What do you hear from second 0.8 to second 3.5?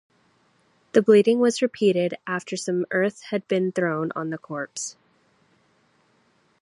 The bleeding was repeated after some earth had